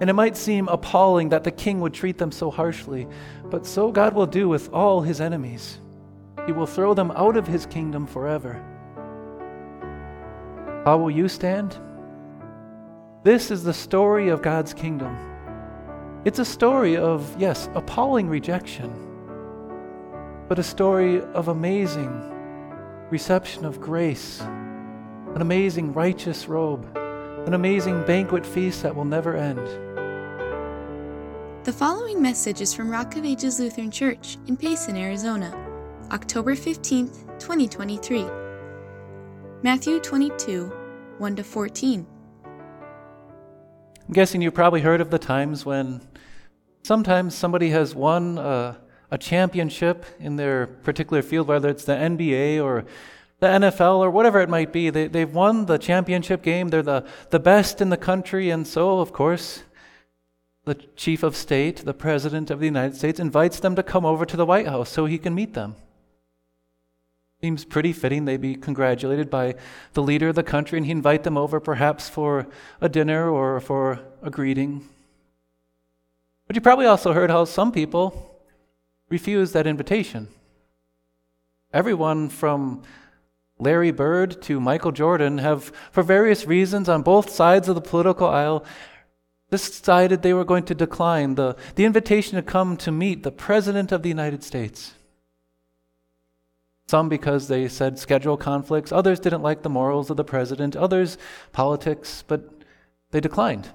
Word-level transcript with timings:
And 0.00 0.10
it 0.10 0.12
might 0.12 0.36
seem 0.36 0.68
appalling 0.68 1.30
that 1.30 1.44
the 1.44 1.50
king 1.50 1.80
would 1.80 1.94
treat 1.94 2.18
them 2.18 2.30
so 2.30 2.50
harshly, 2.50 3.06
but 3.44 3.64
so 3.64 3.90
God 3.90 4.14
will 4.14 4.26
do 4.26 4.48
with 4.48 4.72
all 4.72 5.00
his 5.00 5.20
enemies. 5.20 5.78
He 6.44 6.52
will 6.52 6.66
throw 6.66 6.92
them 6.94 7.10
out 7.12 7.36
of 7.36 7.46
his 7.46 7.66
kingdom 7.66 8.06
forever. 8.06 8.62
How 10.84 10.98
will 10.98 11.10
you 11.10 11.28
stand? 11.28 11.78
This 13.24 13.50
is 13.50 13.64
the 13.64 13.74
story 13.74 14.28
of 14.28 14.42
God's 14.42 14.72
kingdom. 14.72 15.16
It's 16.24 16.38
a 16.38 16.44
story 16.44 16.96
of, 16.96 17.34
yes, 17.40 17.68
appalling 17.74 18.28
rejection, 18.28 18.92
but 20.48 20.58
a 20.58 20.62
story 20.62 21.22
of 21.22 21.48
amazing 21.48 22.32
reception 23.10 23.64
of 23.64 23.80
grace, 23.80 24.40
an 24.40 25.40
amazing 25.40 25.92
righteous 25.92 26.48
robe, 26.48 26.86
an 27.46 27.54
amazing 27.54 28.04
banquet 28.04 28.44
feast 28.44 28.82
that 28.82 28.94
will 28.94 29.04
never 29.04 29.36
end. 29.36 29.64
The 31.64 31.72
following 31.72 32.20
message 32.20 32.60
is 32.60 32.74
from 32.74 32.90
Rock 32.90 33.14
of 33.16 33.24
Ages 33.24 33.60
Lutheran 33.60 33.92
Church 33.92 34.36
in 34.48 34.56
Payson, 34.56 34.96
Arizona, 34.96 35.56
October 36.10 36.56
15th, 36.56 37.22
2023. 37.38 38.26
Matthew 39.62 40.00
22, 40.00 40.66
1 41.18 41.36
to 41.36 41.44
14. 41.44 42.06
I'm 42.44 44.12
guessing 44.12 44.42
you 44.42 44.50
probably 44.50 44.80
heard 44.80 45.00
of 45.00 45.10
the 45.10 45.18
times 45.18 45.64
when 45.64 46.00
sometimes 46.82 47.36
somebody 47.36 47.70
has 47.70 47.94
won 47.94 48.38
a, 48.38 48.76
a, 49.12 49.18
championship 49.18 50.04
in 50.18 50.34
their 50.34 50.66
particular 50.66 51.22
field, 51.22 51.46
whether 51.46 51.68
it's 51.68 51.84
the 51.84 51.94
NBA 51.94 52.62
or 52.62 52.86
the 53.38 53.46
NFL 53.46 53.98
or 53.98 54.10
whatever 54.10 54.40
it 54.40 54.48
might 54.48 54.72
be. 54.72 54.90
They, 54.90 55.08
they've 55.08 55.32
won 55.32 55.66
the 55.66 55.78
championship 55.78 56.42
game, 56.42 56.68
they're 56.68 56.82
the, 56.82 57.06
the 57.30 57.38
best 57.38 57.80
in 57.80 57.90
the 57.90 57.96
country, 57.96 58.50
and 58.50 58.66
so, 58.66 59.00
of 59.00 59.12
course, 59.12 59.62
the 60.64 60.74
chief 60.96 61.22
of 61.22 61.36
state, 61.36 61.84
the 61.84 61.94
president 61.94 62.50
of 62.50 62.58
the 62.58 62.66
United 62.66 62.96
States, 62.96 63.20
invites 63.20 63.60
them 63.60 63.76
to 63.76 63.82
come 63.82 64.04
over 64.04 64.26
to 64.26 64.36
the 64.36 64.46
White 64.46 64.66
House 64.66 64.90
so 64.90 65.06
he 65.06 65.18
can 65.18 65.34
meet 65.34 65.54
them. 65.54 65.76
Seems 67.40 67.64
pretty 67.64 67.92
fitting 67.92 68.24
they 68.24 68.38
be 68.38 68.56
congratulated 68.56 69.30
by 69.30 69.54
the 69.92 70.02
leader 70.02 70.28
of 70.28 70.34
the 70.34 70.42
country 70.42 70.78
and 70.78 70.86
he 70.86 70.90
invite 70.90 71.22
them 71.22 71.36
over 71.36 71.60
perhaps 71.60 72.08
for 72.08 72.46
a 72.80 72.88
dinner 72.88 73.30
or 73.30 73.60
for 73.60 74.00
a 74.22 74.30
greeting. 74.30 74.88
But 76.46 76.56
you 76.56 76.62
probably 76.62 76.86
also 76.86 77.12
heard 77.12 77.30
how 77.30 77.44
some 77.44 77.72
people 77.72 78.40
refuse 79.08 79.52
that 79.52 79.66
invitation. 79.66 80.28
Everyone 81.72 82.28
from 82.28 82.82
Larry 83.58 83.90
Bird 83.90 84.42
to 84.42 84.60
Michael 84.60 84.92
Jordan 84.92 85.38
have, 85.38 85.72
for 85.90 86.02
various 86.02 86.46
reasons 86.46 86.88
on 86.88 87.02
both 87.02 87.30
sides 87.30 87.68
of 87.68 87.74
the 87.74 87.80
political 87.80 88.28
aisle, 88.28 88.64
decided 89.50 90.22
they 90.22 90.34
were 90.34 90.44
going 90.44 90.64
to 90.64 90.74
decline 90.74 91.36
the, 91.36 91.56
the 91.74 91.84
invitation 91.84 92.36
to 92.36 92.42
come 92.42 92.76
to 92.76 92.92
meet 92.92 93.22
the 93.22 93.30
President 93.30 93.92
of 93.92 94.02
the 94.02 94.08
United 94.08 94.42
States. 94.42 94.92
Some 96.88 97.08
because 97.08 97.48
they 97.48 97.66
said 97.68 97.98
schedule 97.98 98.36
conflicts, 98.36 98.92
others 98.92 99.18
didn't 99.18 99.42
like 99.42 99.62
the 99.62 99.68
morals 99.68 100.10
of 100.10 100.16
the 100.16 100.24
president, 100.24 100.76
others 100.76 101.18
politics, 101.52 102.22
but 102.26 102.52
they 103.10 103.20
declined. 103.20 103.70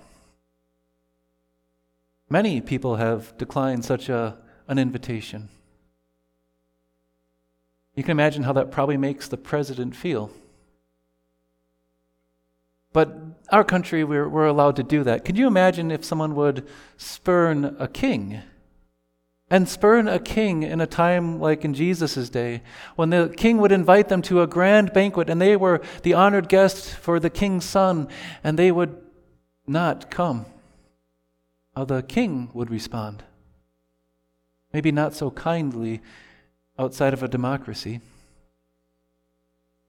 Many 2.29 2.61
people 2.61 2.95
have 2.95 3.37
declined 3.37 3.83
such 3.83 4.07
a, 4.07 4.37
an 4.69 4.79
invitation. 4.79 5.49
You 8.01 8.03
can 8.03 8.17
imagine 8.17 8.41
how 8.41 8.53
that 8.53 8.71
probably 8.71 8.97
makes 8.97 9.27
the 9.27 9.37
president 9.37 9.95
feel. 9.95 10.31
But 12.93 13.15
our 13.51 13.63
country, 13.63 14.03
we're, 14.03 14.27
we're 14.27 14.47
allowed 14.47 14.77
to 14.77 14.83
do 14.83 15.03
that. 15.03 15.23
Can 15.23 15.35
you 15.35 15.45
imagine 15.45 15.91
if 15.91 16.03
someone 16.03 16.33
would 16.33 16.67
spurn 16.97 17.75
a 17.77 17.87
king? 17.87 18.41
and 19.51 19.69
spurn 19.69 20.07
a 20.07 20.17
king 20.17 20.63
in 20.63 20.81
a 20.81 20.87
time 20.87 21.39
like 21.39 21.63
in 21.63 21.75
Jesus' 21.75 22.27
day, 22.29 22.63
when 22.95 23.11
the 23.11 23.31
king 23.37 23.59
would 23.59 23.71
invite 23.71 24.09
them 24.09 24.23
to 24.23 24.41
a 24.41 24.47
grand 24.47 24.93
banquet 24.93 25.29
and 25.29 25.39
they 25.39 25.55
were 25.55 25.79
the 26.01 26.15
honored 26.15 26.49
guests 26.49 26.91
for 26.91 27.19
the 27.19 27.29
king's 27.29 27.65
son, 27.65 28.07
and 28.43 28.57
they 28.57 28.71
would 28.71 28.97
not 29.67 30.09
come. 30.09 30.47
How 31.75 31.85
the 31.85 32.01
king 32.01 32.49
would 32.53 32.71
respond. 32.71 33.23
Maybe 34.73 34.91
not 34.91 35.13
so 35.13 35.29
kindly 35.29 36.01
outside 36.81 37.13
of 37.13 37.21
a 37.21 37.27
democracy. 37.27 38.01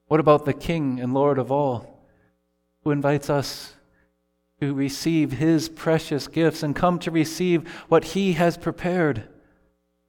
What 0.09 0.21
about 0.21 0.45
the 0.45 0.53
king 0.53 1.01
and 1.01 1.15
Lord 1.15 1.39
of 1.39 1.51
all, 1.51 2.07
who 2.85 2.91
invites 2.91 3.31
us 3.31 3.75
to 4.61 4.75
receive 4.75 5.33
his 5.33 5.71
precious 5.71 6.29
gifts 6.29 6.63
and 6.63 6.77
come 6.77 6.99
to 6.99 7.11
receive 7.11 7.67
what 7.89 8.05
he 8.05 8.35
has 8.35 8.59
prepared? 8.59 9.27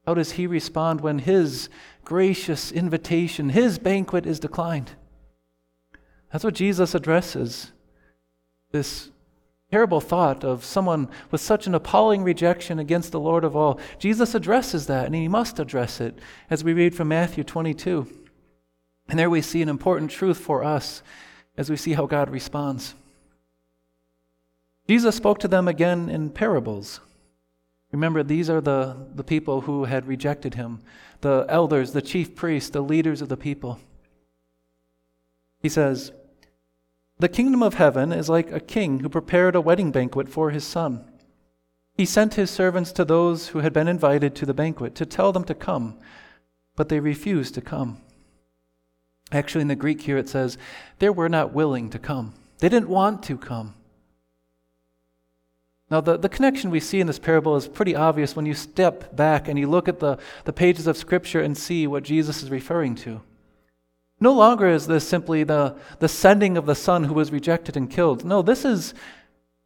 How 0.06 0.14
does 0.14 0.34
he 0.34 0.46
respond 0.46 1.00
when 1.00 1.20
his 1.20 1.70
gracious 2.04 2.70
invitation, 2.70 3.50
his 3.50 3.80
banquet 3.80 4.26
is 4.26 4.42
declined? 4.42 4.92
That's 6.32 6.44
what 6.44 6.54
Jesus 6.54 6.94
addresses. 6.94 7.72
This 8.72 9.10
terrible 9.74 10.00
thought 10.00 10.44
of 10.44 10.64
someone 10.64 11.10
with 11.32 11.42
such 11.42 11.66
an 11.66 11.74
appalling 11.74 12.24
rejection 12.24 12.78
against 12.78 13.12
the 13.12 13.20
Lord 13.20 13.44
of 13.44 13.56
all. 13.56 13.80
Jesus 13.98 14.36
addresses 14.36 14.86
that, 14.86 15.08
and 15.08 15.16
he 15.16 15.28
must 15.28 15.60
address 15.60 16.00
it 16.00 16.20
as 16.48 16.64
we 16.64 16.74
read 16.74 16.94
from 16.94 17.08
Matthew 17.08 17.44
22. 17.44 18.08
And 19.10 19.18
there 19.18 19.32
we 19.32 19.42
see 19.42 19.64
an 19.64 19.70
important 19.70 20.12
truth 20.12 20.38
for 20.38 20.64
us 20.64 21.02
as 21.58 21.72
we 21.72 21.76
see 21.76 21.94
how 21.94 22.06
God 22.06 22.30
responds. 22.30 22.94
Jesus 24.88 25.16
spoke 25.16 25.40
to 25.40 25.48
them 25.48 25.68
again 25.68 26.08
in 26.08 26.30
parables. 26.30 27.00
Remember, 27.92 28.22
these 28.22 28.52
are 28.52 28.62
the, 28.62 28.96
the 29.16 29.24
people 29.24 29.62
who 29.62 29.86
had 29.86 30.06
rejected 30.06 30.54
him 30.54 30.82
the 31.22 31.48
elders, 31.50 31.94
the 31.94 32.02
chief 32.04 32.36
priests, 32.36 32.70
the 32.70 32.82
leaders 32.82 33.24
of 33.24 33.30
the 33.30 33.38
people. 33.38 33.80
He 35.64 35.70
says, 35.70 36.12
The 37.24 37.30
kingdom 37.30 37.64
of 37.64 37.76
heaven 37.76 38.12
is 38.12 38.28
like 38.28 38.52
a 38.52 38.60
king 38.60 39.00
who 39.00 39.08
prepared 39.08 39.56
a 39.56 39.62
wedding 39.62 39.92
banquet 39.92 40.28
for 40.28 40.52
his 40.52 40.66
son. 40.66 41.06
He 41.94 42.04
sent 42.04 42.34
his 42.34 42.52
servants 42.52 42.92
to 42.92 43.06
those 43.06 43.48
who 43.48 43.60
had 43.60 43.72
been 43.72 43.88
invited 43.88 44.36
to 44.36 44.46
the 44.46 44.54
banquet 44.54 44.94
to 44.96 45.06
tell 45.06 45.32
them 45.32 45.46
to 45.46 45.56
come, 45.56 45.98
but 46.76 46.90
they 46.90 47.00
refused 47.00 47.54
to 47.54 47.62
come. 47.62 48.02
Actually, 49.32 49.62
in 49.62 49.70
the 49.70 49.76
Greek 49.78 50.02
here 50.02 50.18
it 50.18 50.28
says, 50.28 50.58
they 51.00 51.10
were 51.10 51.30
not 51.30 51.54
willing 51.54 51.90
to 51.92 51.98
come. 51.98 52.34
They 52.60 52.68
didn't 52.68 52.90
want 52.90 53.24
to 53.24 53.38
come. 53.38 53.76
Now, 55.90 56.02
the, 56.02 56.18
the 56.18 56.28
connection 56.28 56.72
we 56.72 56.82
see 56.82 57.00
in 57.00 57.08
this 57.08 57.20
parable 57.20 57.56
is 57.56 57.70
pretty 57.70 57.96
obvious 57.96 58.36
when 58.36 58.46
you 58.46 58.54
step 58.54 59.16
back 59.16 59.48
and 59.48 59.58
you 59.58 59.70
look 59.70 59.88
at 59.88 60.02
the, 60.02 60.18
the 60.44 60.52
pages 60.52 60.88
of 60.88 60.98
Scripture 60.98 61.40
and 61.40 61.58
see 61.58 61.88
what 61.88 62.04
Jesus 62.04 62.44
is 62.44 62.52
referring 62.52 62.96
to. 62.96 63.22
No 64.24 64.32
longer 64.32 64.70
is 64.70 64.88
this 64.88 65.06
simply 65.06 65.44
the, 65.44 65.76
the 66.00 66.08
sending 66.08 66.56
of 66.56 66.66
the 66.66 66.76
Son 66.76 67.04
who 67.04 67.14
was 67.14 67.34
rejected 67.34 67.76
and 67.76 67.92
killed. 67.92 68.24
No, 68.24 68.42
this 68.42 68.64
is 68.64 68.94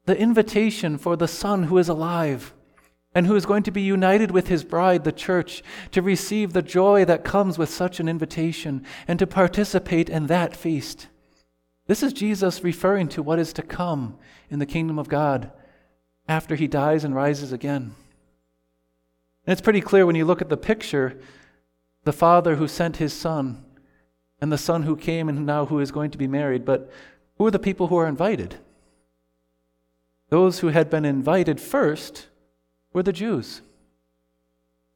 the 0.06 0.18
invitation 0.18 0.98
for 0.98 1.16
the 1.16 1.28
Son 1.28 1.66
who 1.66 1.78
is 1.78 1.88
alive 1.88 2.56
and 3.14 3.28
who 3.28 3.36
is 3.36 3.46
going 3.46 3.62
to 3.62 3.72
be 3.72 3.84
united 3.84 4.32
with 4.32 4.48
his 4.48 4.64
bride, 4.64 5.04
the 5.04 5.12
church, 5.12 5.62
to 5.92 6.02
receive 6.02 6.54
the 6.54 6.64
joy 6.64 7.06
that 7.06 7.24
comes 7.24 7.60
with 7.60 7.70
such 7.70 8.00
an 8.00 8.10
invitation 8.10 8.84
and 9.08 9.20
to 9.20 9.28
participate 9.28 10.10
in 10.10 10.26
that 10.26 10.56
feast. 10.56 11.06
This 11.86 12.02
is 12.02 12.12
Jesus 12.12 12.64
referring 12.64 13.10
to 13.10 13.22
what 13.22 13.38
is 13.38 13.54
to 13.54 13.62
come 13.62 14.18
in 14.50 14.58
the 14.58 14.66
kingdom 14.66 14.98
of 14.98 15.08
God 15.08 15.52
after 16.28 16.56
he 16.56 16.68
dies 16.68 17.04
and 17.04 17.14
rises 17.14 17.52
again. 17.52 17.94
And 19.46 19.54
it's 19.54 19.62
pretty 19.62 19.82
clear 19.82 20.08
when 20.08 20.16
you 20.16 20.26
look 20.26 20.42
at 20.42 20.50
the 20.50 20.58
picture 20.58 21.22
the 22.06 22.12
father 22.12 22.56
who 22.56 22.68
sent 22.68 22.98
his 22.98 23.14
son 23.14 23.64
and 24.40 24.52
the 24.52 24.58
son 24.58 24.84
who 24.84 24.96
came 24.96 25.30
and 25.30 25.46
now 25.46 25.66
who 25.66 25.80
is 25.80 25.92
going 25.92 26.12
to 26.12 26.18
be 26.18 26.28
married. 26.28 26.66
But 26.66 26.92
who 27.38 27.46
are 27.46 27.52
the 27.52 27.60
people 27.60 27.88
who 27.88 27.98
are 27.98 28.08
invited? 28.08 28.56
Those 30.30 30.60
who 30.60 30.68
had 30.68 30.90
been 30.90 31.06
invited 31.06 31.60
first 31.60 32.28
were 32.94 33.04
the 33.04 33.14
Jews. 33.14 33.62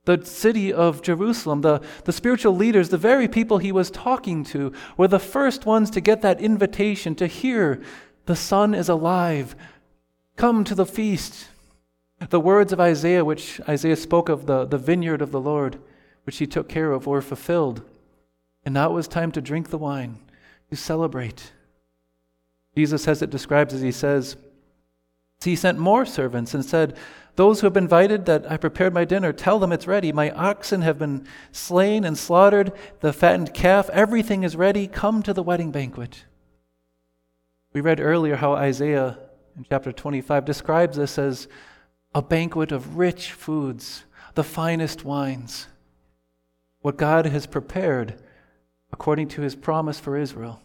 The 0.06 0.26
city 0.26 0.74
of 0.74 1.04
Jerusalem, 1.04 1.62
the, 1.62 1.82
the 2.06 2.12
spiritual 2.12 2.56
leaders, 2.56 2.90
the 2.90 2.98
very 2.98 3.28
people 3.28 3.60
he 3.60 3.72
was 3.72 3.92
talking 3.92 4.44
to, 4.46 4.74
were 4.98 5.08
the 5.08 5.20
first 5.20 5.66
ones 5.66 5.92
to 5.92 6.02
get 6.02 6.22
that 6.24 6.42
invitation 6.42 7.14
to 7.16 7.28
hear 7.28 7.82
the 8.26 8.36
Son 8.36 8.74
is 8.74 8.90
alive. 8.90 9.56
Come 10.36 10.64
to 10.64 10.76
the 10.76 10.86
feast. 10.86 11.48
The 12.30 12.40
words 12.40 12.74
of 12.74 12.80
Isaiah, 12.80 13.24
which 13.24 13.62
Isaiah 13.68 13.96
spoke 13.96 14.30
of, 14.30 14.46
the, 14.46 14.66
the 14.66 14.78
vineyard 14.78 15.22
of 15.22 15.32
the 15.32 15.40
Lord, 15.40 15.80
which 16.24 16.38
he 16.38 16.48
took 16.48 16.68
care 16.68 16.92
of, 16.92 17.08
were 17.08 17.22
fulfilled. 17.22 17.84
And 18.66 18.74
now 18.74 18.90
it 18.90 18.94
was 18.94 19.08
time 19.08 19.32
to 19.34 19.42
drink 19.42 19.70
the 19.70 19.78
wine, 19.78 20.20
to 20.70 20.76
celebrate. 20.76 21.52
Jesus 22.76 23.06
has 23.06 23.22
it 23.22 23.30
described 23.30 23.74
as 23.74 23.82
he 23.82 23.92
says, 23.92 24.38
He 25.44 25.56
sent 25.56 25.80
more 25.80 26.06
servants 26.06 26.54
and 26.54 26.64
said, 26.64 26.96
Those 27.36 27.60
who 27.60 27.66
have 27.66 27.74
been 27.74 27.86
invited 27.86 28.26
that 28.26 28.50
I 28.50 28.58
prepared 28.58 28.94
my 28.94 29.04
dinner, 29.04 29.34
tell 29.34 29.60
them 29.60 29.72
it's 29.72 29.88
ready. 29.88 30.12
My 30.12 30.32
oxen 30.32 30.82
have 30.82 31.00
been 31.00 31.28
slain 31.52 32.06
and 32.06 32.18
slaughtered, 32.18 32.72
the 33.00 33.14
fattened 33.14 33.54
calf, 33.54 33.90
everything 33.90 34.44
is 34.44 34.56
ready. 34.56 34.88
Come 34.88 35.24
to 35.24 35.34
the 35.34 35.44
wedding 35.44 35.72
banquet. 35.72 36.26
We 37.74 37.82
read 37.82 38.00
earlier 38.00 38.36
how 38.36 38.54
Isaiah 38.54 39.18
in 39.58 39.66
chapter 39.68 39.92
25 39.92 40.46
describes 40.46 40.98
this 40.98 41.18
as 41.18 41.48
a 42.14 42.22
banquet 42.22 42.72
of 42.72 42.98
rich 42.98 43.32
foods, 43.32 44.04
the 44.36 44.44
finest 44.44 45.04
wines, 45.04 45.68
what 46.82 46.98
God 46.98 47.26
has 47.26 47.48
prepared 47.48 48.22
according 48.92 49.28
to 49.30 49.42
his 49.42 49.56
promise 49.56 50.00
for 50.00 50.18
Israel. 50.18 50.62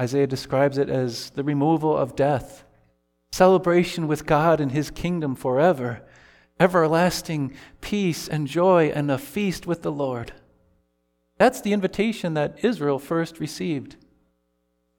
Isaiah 0.00 0.26
describes 0.26 0.78
it 0.78 0.90
as 0.90 1.30
the 1.30 1.44
removal 1.44 1.96
of 1.96 2.16
death, 2.16 2.64
celebration 3.32 4.06
with 4.06 4.26
God 4.26 4.60
and 4.60 4.72
his 4.72 4.90
kingdom 4.90 5.34
forever, 5.34 6.02
everlasting 6.60 7.54
peace 7.80 8.28
and 8.28 8.46
joy, 8.46 8.92
and 8.94 9.10
a 9.10 9.18
feast 9.18 9.66
with 9.66 9.82
the 9.82 9.92
Lord. 9.92 10.32
That's 11.38 11.60
the 11.60 11.72
invitation 11.72 12.34
that 12.34 12.64
Israel 12.64 12.98
first 12.98 13.40
received 13.40 13.96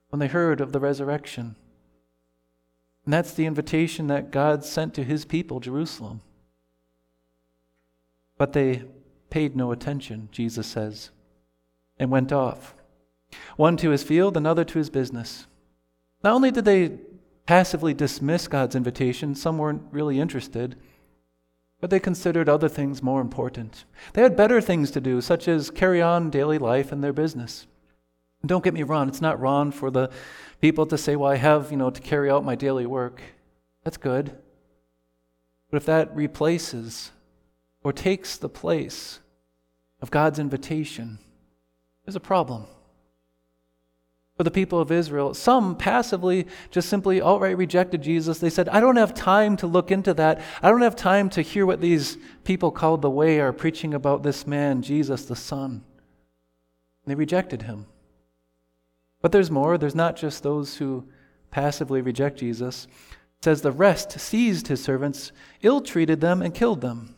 when 0.09 0.19
they 0.19 0.27
heard 0.27 0.61
of 0.61 0.71
the 0.71 0.79
resurrection. 0.79 1.55
And 3.05 3.13
that's 3.13 3.33
the 3.33 3.45
invitation 3.45 4.07
that 4.07 4.31
God 4.31 4.63
sent 4.65 4.93
to 4.95 5.03
his 5.03 5.25
people, 5.25 5.59
Jerusalem. 5.59 6.21
But 8.37 8.53
they 8.53 8.83
paid 9.29 9.55
no 9.55 9.71
attention, 9.71 10.29
Jesus 10.31 10.67
says, 10.67 11.11
and 11.99 12.11
went 12.11 12.31
off. 12.31 12.75
One 13.55 13.77
to 13.77 13.89
his 13.89 14.03
field, 14.03 14.37
another 14.37 14.63
to 14.63 14.77
his 14.77 14.89
business. 14.89 15.47
Not 16.23 16.33
only 16.33 16.51
did 16.51 16.65
they 16.65 16.97
passively 17.45 17.93
dismiss 17.93 18.47
God's 18.47 18.75
invitation, 18.75 19.35
some 19.35 19.57
weren't 19.57 19.83
really 19.91 20.19
interested, 20.19 20.75
but 21.79 21.89
they 21.89 21.99
considered 21.99 22.49
other 22.49 22.69
things 22.69 23.03
more 23.03 23.21
important. 23.21 23.85
They 24.13 24.21
had 24.21 24.35
better 24.35 24.61
things 24.61 24.91
to 24.91 25.01
do, 25.01 25.21
such 25.21 25.47
as 25.47 25.69
carry 25.69 26.01
on 26.01 26.29
daily 26.29 26.57
life 26.57 26.91
and 26.91 27.03
their 27.03 27.13
business. 27.13 27.67
Don't 28.45 28.63
get 28.63 28.73
me 28.73 28.83
wrong, 28.83 29.07
it's 29.07 29.21
not 29.21 29.39
wrong 29.39 29.71
for 29.71 29.91
the 29.91 30.09
people 30.61 30.85
to 30.87 30.97
say, 30.97 31.15
well, 31.15 31.31
I 31.31 31.37
have, 31.37 31.71
you 31.71 31.77
know, 31.77 31.89
to 31.89 32.01
carry 32.01 32.29
out 32.29 32.45
my 32.45 32.55
daily 32.55 32.85
work. 32.85 33.21
That's 33.83 33.97
good. 33.97 34.37
But 35.69 35.77
if 35.77 35.85
that 35.85 36.15
replaces 36.15 37.11
or 37.83 37.93
takes 37.93 38.37
the 38.37 38.49
place 38.49 39.19
of 40.01 40.11
God's 40.11 40.39
invitation, 40.39 41.19
is 42.05 42.15
a 42.15 42.19
problem. 42.19 42.65
For 44.37 44.43
the 44.43 44.51
people 44.51 44.79
of 44.79 44.91
Israel, 44.91 45.33
some 45.33 45.75
passively 45.75 46.45
just 46.69 46.89
simply 46.89 47.19
outright 47.19 47.57
rejected 47.57 48.03
Jesus. 48.03 48.37
They 48.37 48.51
said, 48.51 48.69
I 48.69 48.79
don't 48.79 48.97
have 48.97 49.15
time 49.15 49.57
to 49.57 49.67
look 49.67 49.89
into 49.89 50.13
that. 50.13 50.41
I 50.61 50.69
don't 50.69 50.83
have 50.83 50.95
time 50.95 51.31
to 51.31 51.41
hear 51.41 51.65
what 51.65 51.81
these 51.81 52.19
people 52.43 52.69
called 52.69 53.01
the 53.01 53.09
way 53.09 53.39
are 53.39 53.51
preaching 53.51 53.95
about 53.95 54.21
this 54.21 54.45
man, 54.45 54.83
Jesus 54.83 55.25
the 55.25 55.35
Son. 55.35 55.71
And 55.71 55.83
they 57.07 57.15
rejected 57.15 57.63
him. 57.63 57.87
But 59.23 59.31
there's 59.31 59.49
more. 59.49 59.79
There's 59.79 59.95
not 59.95 60.15
just 60.15 60.43
those 60.43 60.77
who 60.77 61.07
passively 61.49 62.01
reject 62.01 62.37
Jesus. 62.37 62.85
It 63.39 63.43
says 63.43 63.63
the 63.63 63.71
rest 63.71 64.19
seized 64.19 64.67
his 64.67 64.83
servants, 64.83 65.31
ill 65.63 65.81
treated 65.81 66.21
them, 66.21 66.43
and 66.43 66.53
killed 66.53 66.81
them. 66.81 67.15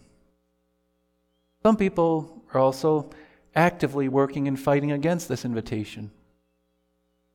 Some 1.64 1.76
people 1.76 2.44
are 2.54 2.62
also 2.62 3.10
actively 3.56 4.08
working 4.08 4.48
and 4.48 4.60
fighting 4.60 4.92
against 4.92 5.28
this 5.28 5.44
invitation. 5.44 6.12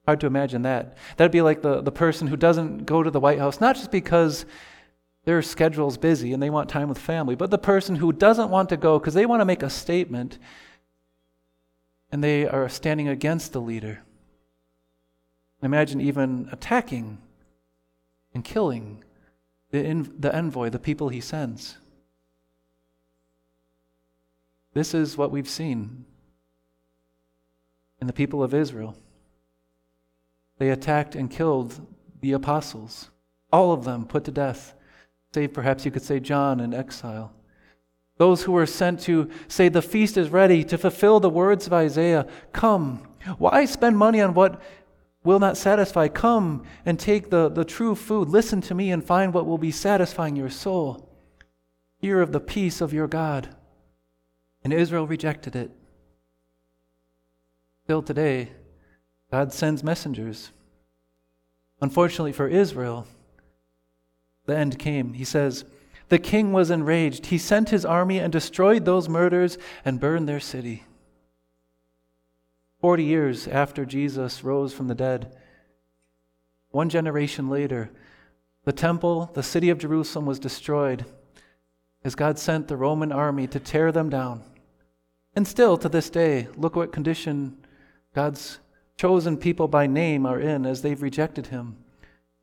Hard 0.06 0.20
to 0.20 0.26
imagine 0.26 0.62
that. 0.62 0.96
That'd 1.16 1.32
be 1.32 1.42
like 1.42 1.62
the, 1.62 1.80
the 1.80 1.92
person 1.92 2.28
who 2.28 2.36
doesn't 2.36 2.84
go 2.84 3.02
to 3.02 3.10
the 3.10 3.20
White 3.20 3.38
House, 3.38 3.60
not 3.60 3.76
just 3.76 3.90
because 3.90 4.44
their 5.24 5.40
schedule's 5.42 5.96
busy 5.96 6.32
and 6.32 6.42
they 6.42 6.50
want 6.50 6.68
time 6.68 6.88
with 6.88 6.98
family, 6.98 7.34
but 7.34 7.50
the 7.50 7.58
person 7.58 7.96
who 7.96 8.12
doesn't 8.12 8.50
want 8.50 8.68
to 8.68 8.76
go 8.76 8.98
because 8.98 9.14
they 9.14 9.26
want 9.26 9.40
to 9.40 9.46
make 9.46 9.62
a 9.62 9.70
statement 9.70 10.38
and 12.12 12.22
they 12.22 12.46
are 12.46 12.68
standing 12.68 13.08
against 13.08 13.52
the 13.52 13.60
leader. 13.60 14.02
Imagine 15.62 16.00
even 16.00 16.48
attacking 16.52 17.18
and 18.34 18.44
killing 18.44 19.02
the, 19.70 20.06
the 20.18 20.34
envoy, 20.34 20.68
the 20.68 20.78
people 20.78 21.08
he 21.08 21.20
sends. 21.20 21.78
This 24.74 24.92
is 24.92 25.16
what 25.16 25.30
we've 25.30 25.48
seen 25.48 26.04
in 28.00 28.06
the 28.06 28.12
people 28.12 28.42
of 28.42 28.52
Israel. 28.52 28.96
They 30.58 30.70
attacked 30.70 31.14
and 31.14 31.30
killed 31.30 31.86
the 32.20 32.32
apostles, 32.32 33.10
all 33.52 33.72
of 33.72 33.84
them 33.84 34.04
put 34.04 34.24
to 34.24 34.30
death, 34.30 34.74
save 35.32 35.52
perhaps 35.52 35.84
you 35.84 35.90
could 35.90 36.02
say 36.02 36.20
John 36.20 36.60
in 36.60 36.74
exile. 36.74 37.32
Those 38.16 38.42
who 38.42 38.52
were 38.52 38.66
sent 38.66 39.00
to 39.00 39.30
say, 39.48 39.68
The 39.68 39.82
feast 39.82 40.16
is 40.16 40.30
ready, 40.30 40.62
to 40.64 40.78
fulfill 40.78 41.18
the 41.18 41.30
words 41.30 41.66
of 41.66 41.72
Isaiah 41.72 42.26
Come. 42.52 43.08
Why 43.38 43.64
spend 43.64 43.98
money 43.98 44.20
on 44.20 44.34
what 44.34 44.60
will 45.24 45.40
not 45.40 45.56
satisfy. 45.56 46.06
Come 46.06 46.62
and 46.84 47.00
take 47.00 47.30
the, 47.30 47.48
the 47.48 47.64
true 47.64 47.94
food. 47.94 48.28
Listen 48.28 48.60
to 48.60 48.74
me 48.74 48.92
and 48.92 49.02
find 49.02 49.32
what 49.32 49.46
will 49.46 49.58
be 49.58 49.70
satisfying 49.70 50.36
your 50.36 50.50
soul. 50.50 51.10
Hear 51.98 52.20
of 52.20 52.32
the 52.32 52.40
peace 52.40 52.80
of 52.80 52.92
your 52.92 53.08
God. 53.08 53.48
And 54.64 54.72
Israel 54.72 55.06
rejected 55.06 55.54
it. 55.54 55.70
Still 57.84 58.02
today, 58.02 58.50
God 59.30 59.52
sends 59.52 59.84
messengers. 59.84 60.50
Unfortunately 61.82 62.32
for 62.32 62.48
Israel, 62.48 63.06
the 64.46 64.56
end 64.56 64.78
came. 64.78 65.12
He 65.12 65.24
says, 65.24 65.64
The 66.08 66.18
king 66.18 66.52
was 66.52 66.70
enraged. 66.70 67.26
He 67.26 67.36
sent 67.36 67.68
his 67.68 67.84
army 67.84 68.18
and 68.18 68.32
destroyed 68.32 68.84
those 68.84 69.08
murders 69.08 69.58
and 69.84 70.00
burned 70.00 70.28
their 70.28 70.40
city. 70.40 70.84
Forty 72.80 73.04
years 73.04 73.46
after 73.46 73.84
Jesus 73.84 74.44
rose 74.44 74.72
from 74.72 74.88
the 74.88 74.94
dead, 74.94 75.36
one 76.70 76.88
generation 76.88 77.48
later, 77.48 77.90
the 78.64 78.72
temple, 78.72 79.30
the 79.34 79.42
city 79.42 79.68
of 79.68 79.78
Jerusalem, 79.78 80.26
was 80.26 80.38
destroyed 80.38 81.04
as 82.02 82.14
God 82.14 82.38
sent 82.38 82.68
the 82.68 82.76
Roman 82.76 83.12
army 83.12 83.46
to 83.46 83.60
tear 83.60 83.92
them 83.92 84.10
down. 84.10 84.42
And 85.36 85.46
still, 85.46 85.76
to 85.78 85.88
this 85.88 86.10
day, 86.10 86.48
look 86.56 86.76
what 86.76 86.92
condition 86.92 87.56
God's 88.14 88.58
chosen 88.96 89.36
people 89.36 89.66
by 89.68 89.86
name 89.86 90.26
are 90.26 90.38
in 90.38 90.64
as 90.64 90.82
they've 90.82 91.02
rejected 91.02 91.48
Him 91.48 91.76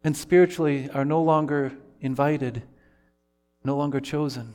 and 0.04 0.16
spiritually 0.18 0.90
are 0.94 1.06
no 1.06 1.22
longer 1.22 1.74
invited, 2.00 2.64
no 3.64 3.78
longer 3.78 4.00
chosen. 4.00 4.54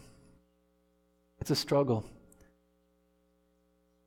It's 1.41 1.51
a 1.51 1.57
struggle. 1.57 2.05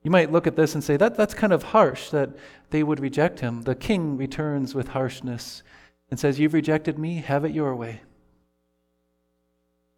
You 0.02 0.10
might 0.10 0.32
look 0.32 0.46
at 0.46 0.56
this 0.56 0.74
and 0.74 0.82
say, 0.82 0.96
that, 0.96 1.16
that's 1.16 1.34
kind 1.34 1.52
of 1.52 1.62
harsh 1.62 2.10
that 2.10 2.30
they 2.70 2.82
would 2.82 3.00
reject 3.00 3.40
him. 3.40 3.62
The 3.62 3.74
king 3.74 4.16
returns 4.16 4.74
with 4.74 4.88
harshness 4.88 5.62
and 6.10 6.18
says, 6.18 6.38
You've 6.38 6.54
rejected 6.54 6.98
me, 6.98 7.16
have 7.16 7.44
it 7.44 7.52
your 7.52 7.74
way. 7.76 8.00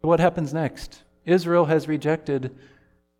What 0.01 0.19
happens 0.19 0.53
next? 0.53 1.03
Israel 1.25 1.65
has 1.65 1.87
rejected, 1.87 2.53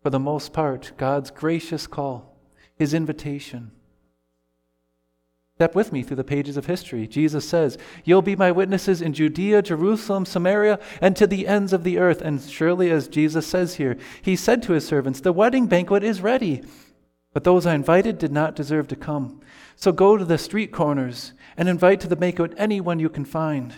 for 0.04 0.10
the 0.10 0.20
most 0.20 0.52
part, 0.52 0.92
God's 0.98 1.30
gracious 1.30 1.86
call, 1.86 2.36
his 2.76 2.92
invitation. 2.92 3.70
Step 5.54 5.74
with 5.74 5.94
me 5.94 6.02
through 6.02 6.18
the 6.18 6.24
pages 6.24 6.58
of 6.58 6.66
history. 6.66 7.06
Jesus 7.06 7.48
says, 7.48 7.78
You'll 8.04 8.20
be 8.20 8.36
my 8.36 8.52
witnesses 8.52 9.00
in 9.00 9.14
Judea, 9.14 9.62
Jerusalem, 9.62 10.26
Samaria, 10.26 10.78
and 11.00 11.16
to 11.16 11.26
the 11.26 11.48
ends 11.48 11.72
of 11.72 11.84
the 11.84 11.96
earth. 11.96 12.20
And 12.20 12.42
surely, 12.42 12.90
as 12.90 13.08
Jesus 13.08 13.46
says 13.46 13.76
here, 13.76 13.96
he 14.20 14.36
said 14.36 14.62
to 14.64 14.74
his 14.74 14.86
servants, 14.86 15.22
The 15.22 15.32
wedding 15.32 15.68
banquet 15.68 16.04
is 16.04 16.20
ready. 16.20 16.60
But 17.32 17.44
those 17.44 17.64
I 17.64 17.74
invited 17.74 18.18
did 18.18 18.30
not 18.30 18.54
deserve 18.54 18.88
to 18.88 18.96
come. 18.96 19.40
So 19.74 19.90
go 19.90 20.18
to 20.18 20.24
the 20.26 20.36
street 20.36 20.70
corners 20.70 21.32
and 21.56 21.66
invite 21.66 22.00
to 22.00 22.08
the 22.08 22.14
banquet 22.14 22.52
anyone 22.58 22.98
you 22.98 23.08
can 23.08 23.24
find. 23.24 23.72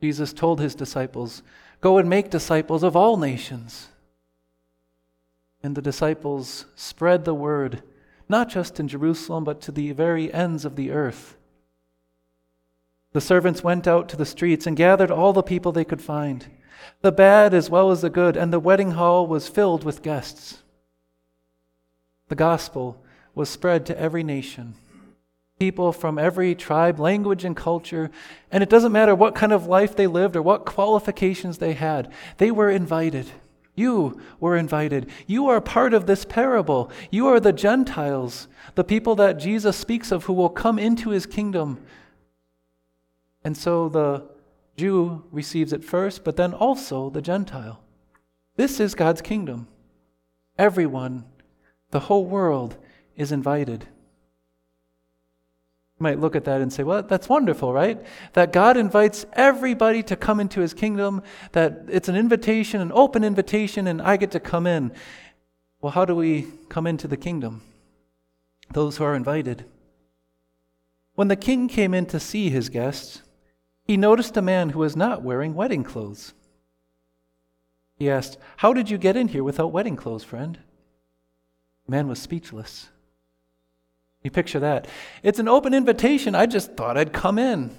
Jesus 0.00 0.32
told 0.32 0.60
his 0.60 0.76
disciples, 0.76 1.42
Go 1.80 1.98
and 1.98 2.08
make 2.08 2.30
disciples 2.30 2.84
of 2.84 2.94
all 2.94 3.16
nations. 3.16 3.88
And 5.68 5.76
the 5.76 5.82
disciples 5.82 6.64
spread 6.76 7.26
the 7.26 7.34
word 7.34 7.82
not 8.26 8.48
just 8.48 8.80
in 8.80 8.88
Jerusalem, 8.88 9.44
but 9.44 9.60
to 9.60 9.70
the 9.70 9.92
very 9.92 10.32
ends 10.32 10.64
of 10.64 10.76
the 10.76 10.90
earth. 10.90 11.36
The 13.12 13.20
servants 13.20 13.62
went 13.62 13.86
out 13.86 14.08
to 14.08 14.16
the 14.16 14.24
streets 14.24 14.66
and 14.66 14.78
gathered 14.78 15.10
all 15.10 15.34
the 15.34 15.42
people 15.42 15.70
they 15.70 15.84
could 15.84 16.00
find, 16.00 16.46
the 17.02 17.12
bad 17.12 17.52
as 17.52 17.68
well 17.68 17.90
as 17.90 18.00
the 18.00 18.08
good, 18.08 18.34
and 18.34 18.50
the 18.50 18.58
wedding 18.58 18.92
hall 18.92 19.26
was 19.26 19.46
filled 19.46 19.84
with 19.84 20.02
guests. 20.02 20.62
The 22.28 22.34
gospel 22.34 23.04
was 23.34 23.50
spread 23.50 23.84
to 23.86 24.00
every 24.00 24.22
nation, 24.22 24.74
people 25.58 25.92
from 25.92 26.18
every 26.18 26.54
tribe, 26.54 26.98
language, 26.98 27.44
and 27.44 27.54
culture, 27.54 28.10
and 28.50 28.62
it 28.62 28.70
doesn't 28.70 28.92
matter 28.92 29.14
what 29.14 29.34
kind 29.34 29.52
of 29.52 29.66
life 29.66 29.94
they 29.94 30.06
lived 30.06 30.34
or 30.34 30.40
what 30.40 30.64
qualifications 30.64 31.58
they 31.58 31.74
had, 31.74 32.10
they 32.38 32.50
were 32.50 32.70
invited. 32.70 33.30
You 33.78 34.20
were 34.40 34.56
invited. 34.56 35.08
You 35.28 35.48
are 35.48 35.60
part 35.60 35.94
of 35.94 36.06
this 36.06 36.24
parable. 36.24 36.90
You 37.12 37.28
are 37.28 37.38
the 37.38 37.52
Gentiles, 37.52 38.48
the 38.74 38.82
people 38.82 39.14
that 39.14 39.38
Jesus 39.38 39.76
speaks 39.76 40.10
of 40.10 40.24
who 40.24 40.32
will 40.32 40.48
come 40.48 40.80
into 40.80 41.10
his 41.10 41.26
kingdom. 41.26 41.80
And 43.44 43.56
so 43.56 43.88
the 43.88 44.24
Jew 44.76 45.24
receives 45.30 45.72
it 45.72 45.84
first, 45.84 46.24
but 46.24 46.36
then 46.36 46.52
also 46.52 47.08
the 47.08 47.22
Gentile. 47.22 47.80
This 48.56 48.80
is 48.80 48.96
God's 48.96 49.22
kingdom. 49.22 49.68
Everyone, 50.58 51.24
the 51.92 52.00
whole 52.00 52.26
world, 52.26 52.76
is 53.14 53.30
invited. 53.30 53.86
Might 56.00 56.20
look 56.20 56.36
at 56.36 56.44
that 56.44 56.60
and 56.60 56.72
say, 56.72 56.84
well, 56.84 57.02
that's 57.02 57.28
wonderful, 57.28 57.72
right? 57.72 58.00
That 58.34 58.52
God 58.52 58.76
invites 58.76 59.26
everybody 59.32 60.02
to 60.04 60.16
come 60.16 60.38
into 60.38 60.60
his 60.60 60.72
kingdom, 60.72 61.22
that 61.52 61.86
it's 61.88 62.08
an 62.08 62.14
invitation, 62.14 62.80
an 62.80 62.92
open 62.92 63.24
invitation, 63.24 63.88
and 63.88 64.00
I 64.00 64.16
get 64.16 64.30
to 64.32 64.40
come 64.40 64.66
in. 64.66 64.92
Well, 65.80 65.92
how 65.92 66.04
do 66.04 66.14
we 66.14 66.46
come 66.68 66.86
into 66.86 67.08
the 67.08 67.16
kingdom? 67.16 67.62
Those 68.72 68.96
who 68.96 69.04
are 69.04 69.16
invited. 69.16 69.64
When 71.14 71.28
the 71.28 71.36
king 71.36 71.66
came 71.66 71.94
in 71.94 72.06
to 72.06 72.20
see 72.20 72.48
his 72.48 72.68
guests, 72.68 73.22
he 73.82 73.96
noticed 73.96 74.36
a 74.36 74.42
man 74.42 74.70
who 74.70 74.78
was 74.78 74.94
not 74.94 75.22
wearing 75.22 75.54
wedding 75.54 75.82
clothes. 75.82 76.32
He 77.96 78.08
asked, 78.08 78.38
How 78.58 78.72
did 78.72 78.88
you 78.88 78.98
get 78.98 79.16
in 79.16 79.28
here 79.28 79.42
without 79.42 79.72
wedding 79.72 79.96
clothes, 79.96 80.22
friend? 80.22 80.58
The 81.86 81.90
man 81.90 82.06
was 82.06 82.20
speechless. 82.20 82.90
You 84.22 84.30
picture 84.30 84.60
that. 84.60 84.88
It's 85.22 85.38
an 85.38 85.48
open 85.48 85.74
invitation. 85.74 86.34
I 86.34 86.46
just 86.46 86.72
thought 86.72 86.96
I'd 86.96 87.12
come 87.12 87.38
in. 87.38 87.76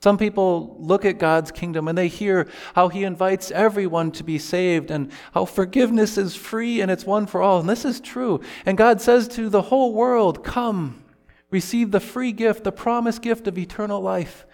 Some 0.00 0.16
people 0.16 0.76
look 0.78 1.04
at 1.04 1.18
God's 1.18 1.50
kingdom 1.50 1.88
and 1.88 1.98
they 1.98 2.06
hear 2.06 2.48
how 2.74 2.88
He 2.88 3.02
invites 3.02 3.50
everyone 3.50 4.12
to 4.12 4.22
be 4.22 4.38
saved 4.38 4.92
and 4.92 5.10
how 5.34 5.44
forgiveness 5.44 6.16
is 6.16 6.36
free 6.36 6.80
and 6.80 6.90
it's 6.90 7.04
one 7.04 7.26
for 7.26 7.42
all. 7.42 7.58
And 7.58 7.68
this 7.68 7.84
is 7.84 8.00
true. 8.00 8.40
And 8.64 8.78
God 8.78 9.00
says 9.00 9.26
to 9.28 9.48
the 9.48 9.62
whole 9.62 9.92
world, 9.92 10.44
Come, 10.44 11.02
receive 11.50 11.90
the 11.90 11.98
free 11.98 12.30
gift, 12.30 12.62
the 12.62 12.70
promised 12.70 13.22
gift 13.22 13.48
of 13.48 13.58
eternal 13.58 14.00
life. 14.00 14.46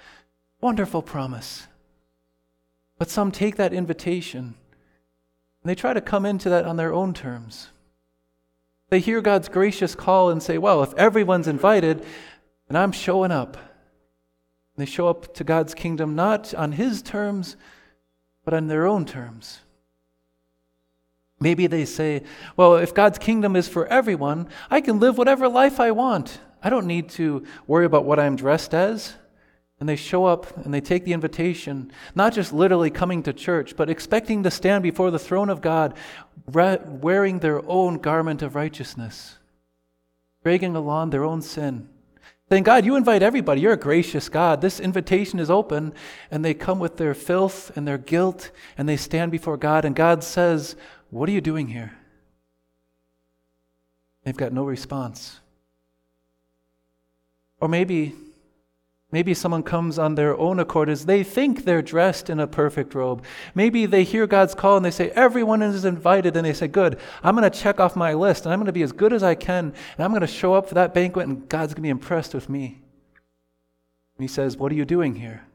Wonderful 0.62 1.02
promise. 1.02 1.66
But 2.96 3.10
some 3.10 3.30
take 3.30 3.56
that 3.56 3.74
invitation 3.74 4.54
and 5.62 5.70
they 5.70 5.74
try 5.74 5.92
to 5.92 6.00
come 6.00 6.24
into 6.24 6.48
that 6.48 6.64
on 6.64 6.76
their 6.76 6.92
own 6.92 7.12
terms. 7.12 7.68
They 8.90 9.00
hear 9.00 9.20
God's 9.20 9.48
gracious 9.48 9.94
call 9.94 10.30
and 10.30 10.42
say, 10.42 10.58
Well, 10.58 10.82
if 10.82 10.94
everyone's 10.94 11.48
invited, 11.48 12.04
then 12.68 12.76
I'm 12.76 12.92
showing 12.92 13.30
up. 13.30 13.56
They 14.76 14.86
show 14.86 15.08
up 15.08 15.34
to 15.34 15.44
God's 15.44 15.74
kingdom 15.74 16.14
not 16.14 16.52
on 16.54 16.72
His 16.72 17.02
terms, 17.02 17.56
but 18.44 18.54
on 18.54 18.66
their 18.66 18.86
own 18.86 19.04
terms. 19.04 19.60
Maybe 21.40 21.66
they 21.66 21.84
say, 21.84 22.22
Well, 22.56 22.76
if 22.76 22.94
God's 22.94 23.18
kingdom 23.18 23.56
is 23.56 23.68
for 23.68 23.86
everyone, 23.86 24.48
I 24.70 24.80
can 24.80 25.00
live 25.00 25.18
whatever 25.18 25.48
life 25.48 25.80
I 25.80 25.90
want. 25.90 26.40
I 26.62 26.70
don't 26.70 26.86
need 26.86 27.10
to 27.10 27.44
worry 27.66 27.84
about 27.84 28.04
what 28.04 28.18
I'm 28.18 28.36
dressed 28.36 28.74
as. 28.74 29.14
And 29.80 29.88
they 29.88 29.96
show 29.96 30.24
up 30.24 30.56
and 30.64 30.72
they 30.72 30.80
take 30.80 31.04
the 31.04 31.12
invitation, 31.12 31.90
not 32.14 32.32
just 32.32 32.52
literally 32.52 32.90
coming 32.90 33.22
to 33.24 33.32
church, 33.32 33.76
but 33.76 33.90
expecting 33.90 34.42
to 34.42 34.50
stand 34.50 34.82
before 34.82 35.10
the 35.10 35.18
throne 35.18 35.50
of 35.50 35.60
God 35.60 35.94
wearing 36.46 37.40
their 37.40 37.68
own 37.68 37.98
garment 37.98 38.40
of 38.42 38.54
righteousness, 38.54 39.38
dragging 40.42 40.76
along 40.76 41.10
their 41.10 41.24
own 41.24 41.42
sin. 41.42 41.88
Saying, 42.50 42.64
God, 42.64 42.84
you 42.84 42.94
invite 42.94 43.22
everybody. 43.22 43.62
You're 43.62 43.72
a 43.72 43.78
gracious 43.78 44.28
God. 44.28 44.60
This 44.60 44.78
invitation 44.78 45.38
is 45.38 45.50
open. 45.50 45.94
And 46.30 46.44
they 46.44 46.52
come 46.52 46.78
with 46.78 46.98
their 46.98 47.14
filth 47.14 47.74
and 47.76 47.88
their 47.88 47.98
guilt 47.98 48.50
and 48.76 48.88
they 48.88 48.98
stand 48.98 49.32
before 49.32 49.56
God. 49.56 49.84
And 49.84 49.96
God 49.96 50.22
says, 50.22 50.76
What 51.10 51.28
are 51.28 51.32
you 51.32 51.40
doing 51.40 51.68
here? 51.68 51.96
They've 54.24 54.36
got 54.36 54.52
no 54.52 54.64
response. 54.64 55.40
Or 57.60 57.68
maybe 57.68 58.14
Maybe 59.14 59.32
someone 59.32 59.62
comes 59.62 59.96
on 59.96 60.16
their 60.16 60.36
own 60.36 60.58
accord 60.58 60.88
as 60.88 61.06
they 61.06 61.22
think 61.22 61.62
they're 61.62 61.82
dressed 61.82 62.28
in 62.28 62.40
a 62.40 62.48
perfect 62.48 62.96
robe. 62.96 63.22
Maybe 63.54 63.86
they 63.86 64.02
hear 64.02 64.26
God's 64.26 64.56
call 64.56 64.76
and 64.76 64.84
they 64.84 64.90
say, 64.90 65.10
Everyone 65.10 65.62
is 65.62 65.84
invited. 65.84 66.36
And 66.36 66.44
they 66.44 66.52
say, 66.52 66.66
Good, 66.66 66.98
I'm 67.22 67.36
going 67.36 67.48
to 67.48 67.56
check 67.56 67.78
off 67.78 67.94
my 67.94 68.12
list 68.12 68.44
and 68.44 68.52
I'm 68.52 68.58
going 68.58 68.66
to 68.66 68.72
be 68.72 68.82
as 68.82 68.90
good 68.90 69.12
as 69.12 69.22
I 69.22 69.36
can. 69.36 69.66
And 69.66 70.04
I'm 70.04 70.10
going 70.10 70.22
to 70.22 70.26
show 70.26 70.54
up 70.54 70.66
for 70.66 70.74
that 70.74 70.92
banquet 70.92 71.28
and 71.28 71.48
God's 71.48 71.74
going 71.74 71.82
to 71.82 71.86
be 71.86 71.90
impressed 71.90 72.34
with 72.34 72.48
me. 72.48 72.82
And 74.16 74.24
he 74.24 74.26
says, 74.26 74.56
What 74.56 74.72
are 74.72 74.74
you 74.74 74.84
doing 74.84 75.14
here? 75.14 75.46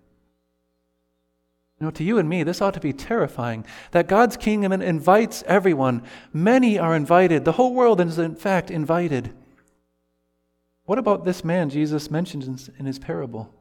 You 1.81 1.87
know, 1.87 1.91
to 1.91 2.03
you 2.05 2.17
and 2.17 2.29
me, 2.29 2.43
this 2.43 2.61
ought 2.61 2.75
to 2.75 2.79
be 2.79 2.93
terrifying 2.93 3.65
that 3.91 4.07
God's 4.07 4.37
kingdom 4.37 4.71
invites 4.71 5.43
everyone. 5.47 6.03
Many 6.31 6.79
are 6.79 6.95
invited. 6.95 7.43
The 7.43 7.51
whole 7.51 7.73
world 7.73 7.99
is, 7.99 8.17
in 8.17 8.35
fact, 8.35 8.71
invited. 8.71 9.33
What 10.89 10.97
about 10.97 11.23
this 11.23 11.43
man 11.43 11.69
Jesus 11.69 12.09
mentions 12.09 12.67
in 12.79 12.87
his 12.87 12.97
parable? 12.97 13.53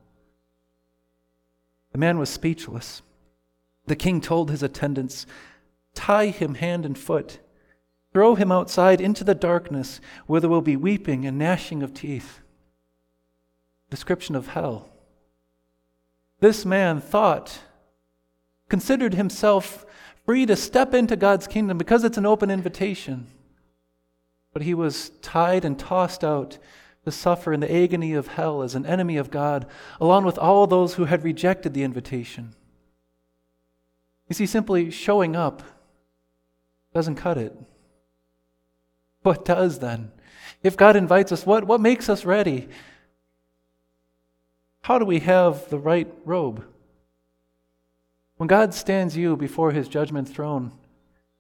The 1.93 1.99
man 1.99 2.19
was 2.19 2.31
speechless. 2.31 3.03
The 3.85 3.97
king 3.97 4.23
told 4.23 4.51
his 4.51 4.63
attendants, 4.63 5.27
Tie 5.93 6.29
him 6.29 6.55
hand 6.55 6.87
and 6.87 6.97
foot, 6.97 7.41
throw 8.15 8.35
him 8.35 8.51
outside 8.51 8.99
into 9.03 9.25
the 9.25 9.35
darkness 9.35 10.01
where 10.27 10.41
there 10.41 10.49
will 10.49 10.63
be 10.63 10.75
weeping 10.75 11.27
and 11.27 11.39
gnashing 11.39 11.83
of 11.83 11.93
teeth. 11.93 12.41
Description 13.91 14.35
of 14.35 14.47
hell. 14.47 14.89
This 16.41 16.65
man 16.65 16.99
thought, 16.99 17.59
considered 18.71 19.13
himself 19.13 19.85
free 20.25 20.47
to 20.47 20.57
step 20.57 20.95
into 20.95 21.15
God's 21.15 21.47
kingdom 21.47 21.77
because 21.77 22.05
it's 22.05 22.17
an 22.17 22.25
open 22.25 22.51
invitation. 22.51 23.27
But 24.55 24.63
he 24.63 24.73
was 24.73 25.11
tied 25.21 25.67
and 25.67 25.79
tossed 25.79 26.25
out 26.25 26.57
to 27.09 27.13
suffer 27.13 27.55
in 27.55 27.61
the 27.61 27.75
agony 27.75 28.13
of 28.13 28.29
hell 28.29 28.63
as 28.63 28.75
an 28.75 28.85
enemy 28.85 29.17
of 29.17 29.31
God, 29.31 29.67
along 29.99 30.25
with 30.25 30.37
all 30.37 30.67
those 30.67 30.95
who 30.95 31.07
had 31.07 31.25
rejected 31.25 31.73
the 31.73 31.83
invitation. 31.83 32.55
You 34.29 34.35
see, 34.35 34.45
simply 34.45 34.91
showing 34.91 35.35
up 35.35 35.63
doesn't 36.93 37.17
cut 37.17 37.39
it. 37.39 37.57
What 39.23 39.45
does 39.45 39.79
then? 39.79 40.11
If 40.63 40.77
God 40.77 40.97
invites 40.97 41.33
us, 41.33 41.47
what, 41.47 41.65
what 41.65 41.81
makes 41.81 42.11
us 42.11 42.25
ready? 42.25 42.69
How 44.83 44.99
do 44.99 45.05
we 45.05 45.21
have 45.21 45.69
the 45.71 45.79
right 45.79 46.13
robe? 46.27 46.65
When 48.37 48.49
God 48.49 48.75
stands 48.75 49.17
you 49.17 49.37
before 49.37 49.73
his 49.73 49.89
judgment 49.89 50.29
throne, 50.29 50.73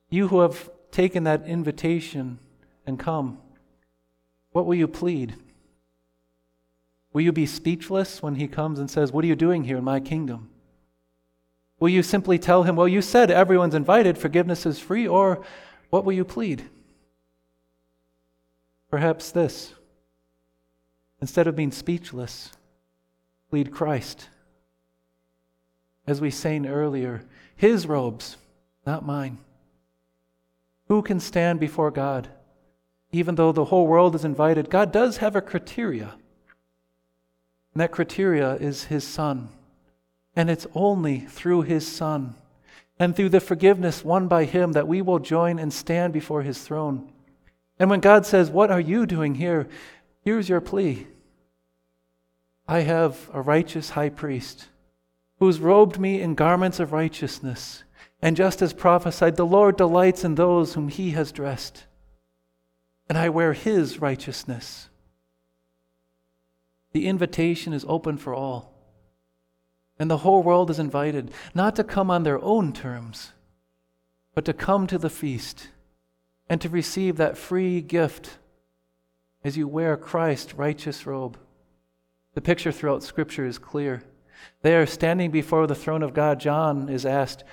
you 0.09 0.29
who 0.29 0.41
have 0.41 0.71
taken 0.91 1.25
that 1.25 1.47
invitation 1.47 2.39
and 2.87 2.99
come, 2.99 3.39
what 4.53 4.65
will 4.65 4.75
you 4.75 4.89
plead? 4.89 5.35
Will 7.19 7.25
you 7.25 7.33
be 7.33 7.47
speechless 7.47 8.23
when 8.23 8.37
he 8.37 8.47
comes 8.47 8.79
and 8.79 8.89
says, 8.89 9.11
What 9.11 9.25
are 9.25 9.27
you 9.27 9.35
doing 9.35 9.65
here 9.65 9.79
in 9.79 9.83
my 9.83 9.99
kingdom? 9.99 10.51
Will 11.81 11.89
you 11.89 12.01
simply 12.01 12.39
tell 12.39 12.63
him, 12.63 12.77
Well, 12.77 12.87
you 12.87 13.03
said 13.03 13.29
everyone's 13.29 13.75
invited, 13.75 14.17
forgiveness 14.17 14.65
is 14.65 14.79
free, 14.79 15.09
or 15.09 15.43
what 15.91 16.05
will 16.05 16.13
you 16.13 16.25
plead? 16.25 16.71
Perhaps 18.89 19.33
this. 19.33 19.75
Instead 21.21 21.49
of 21.49 21.57
being 21.57 21.73
speechless, 21.73 22.53
plead 23.51 23.73
Christ. 23.73 24.29
As 26.07 26.21
we 26.21 26.31
sang 26.31 26.69
earlier, 26.69 27.25
his 27.57 27.89
robes, 27.89 28.37
not 28.87 29.05
mine. 29.05 29.39
Who 30.87 31.03
can 31.03 31.19
stand 31.19 31.59
before 31.59 31.91
God? 31.91 32.29
Even 33.11 33.35
though 33.35 33.51
the 33.51 33.65
whole 33.65 33.89
world 33.89 34.15
is 34.15 34.25
invited, 34.25 34.71
God 34.71 34.93
does 34.93 35.17
have 35.17 35.35
a 35.35 35.41
criteria. 35.41 36.15
And 37.75 37.81
that 37.81 37.93
criteria 37.93 38.55
is 38.55 38.85
his 38.85 39.05
son. 39.05 39.49
And 40.35 40.51
it's 40.51 40.67
only 40.75 41.21
through 41.21 41.63
his 41.63 41.87
son 41.87 42.35
and 42.99 43.15
through 43.15 43.29
the 43.29 43.41
forgiveness 43.41 44.05
won 44.05 44.27
by 44.29 44.45
him 44.45 44.73
that 44.73 44.89
we 44.89 45.03
will 45.03 45.19
join 45.19 45.59
and 45.59 45.73
stand 45.73 46.13
before 46.13 46.43
his 46.43 46.63
throne. 46.63 47.13
And 47.79 47.91
when 47.91 48.01
God 48.01 48.27
says, 48.27 48.51
What 48.51 48.71
are 48.71 48.81
you 48.81 49.07
doing 49.07 49.37
here? 49.37 49.69
Here's 50.23 50.49
your 50.49 50.61
plea 50.61 51.07
I 52.67 52.81
have 52.81 53.31
a 53.33 53.41
righteous 53.41 53.91
high 53.91 54.11
priest 54.11 54.69
who's 55.39 55.61
robed 55.61 55.99
me 55.99 56.21
in 56.21 56.35
garments 56.35 56.81
of 56.81 56.93
righteousness. 56.93 57.85
And 58.21 58.37
just 58.37 58.61
as 58.61 58.73
prophesied, 58.73 59.37
the 59.37 59.47
Lord 59.47 59.77
delights 59.77 60.25
in 60.25 60.35
those 60.35 60.75
whom 60.75 60.89
he 60.89 61.13
has 61.13 61.31
dressed. 61.31 61.85
And 63.09 63.17
I 63.17 63.29
wear 63.29 63.53
his 63.53 64.01
righteousness. 64.01 64.88
The 66.99 67.07
invitation 67.07 67.73
is 67.73 67.85
open 67.87 68.19
for 68.19 68.35
all. 68.35 68.75
And 70.01 70.11
the 70.11 70.17
whole 70.17 70.43
world 70.43 70.69
is 70.69 70.81
invited 70.81 71.31
not 71.55 71.77
to 71.77 71.85
come 71.85 72.11
on 72.11 72.25
their 72.25 72.43
own 72.43 72.73
terms, 72.73 73.31
but 74.35 74.45
to 74.47 74.53
come 74.53 74.89
to 74.89 74.99
the 74.99 75.09
feast 75.09 75.69
and 76.49 76.61
to 76.61 76.69
receive 76.69 77.17
that 77.17 77.39
free 77.39 77.81
gift 77.81 78.39
as 79.45 79.57
you 79.57 79.69
wear 79.69 79.97
Christ's 79.97 80.55
righteous 80.55 81.07
robe. 81.07 81.39
The 82.35 82.41
picture 82.41 82.73
throughout 82.73 83.05
Scripture 83.05 83.47
is 83.47 83.59
clear. 83.59 84.03
There, 84.63 84.85
standing 84.85 85.31
before 85.31 85.69
the 85.69 85.77
throne 85.77 86.03
of 86.03 86.15
God. 86.15 86.41
John 86.41 86.89
is 86.89 87.07
asked, 87.07 87.45